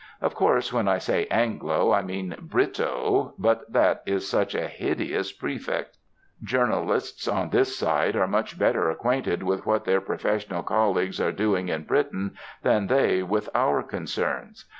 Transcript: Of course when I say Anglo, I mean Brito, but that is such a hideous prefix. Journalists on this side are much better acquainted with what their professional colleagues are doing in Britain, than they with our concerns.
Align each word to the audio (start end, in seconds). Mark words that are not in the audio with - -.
Of 0.19 0.33
course 0.33 0.73
when 0.73 0.87
I 0.87 0.97
say 0.97 1.27
Anglo, 1.29 1.91
I 1.91 2.01
mean 2.01 2.35
Brito, 2.41 3.35
but 3.37 3.71
that 3.71 4.01
is 4.07 4.27
such 4.27 4.55
a 4.55 4.67
hideous 4.67 5.31
prefix. 5.31 5.95
Journalists 6.43 7.27
on 7.27 7.51
this 7.51 7.77
side 7.77 8.15
are 8.15 8.25
much 8.27 8.57
better 8.57 8.89
acquainted 8.89 9.43
with 9.43 9.63
what 9.67 9.85
their 9.85 10.01
professional 10.01 10.63
colleagues 10.63 11.21
are 11.21 11.31
doing 11.31 11.69
in 11.69 11.83
Britain, 11.83 12.35
than 12.63 12.87
they 12.87 13.21
with 13.21 13.47
our 13.53 13.83
concerns. 13.83 14.65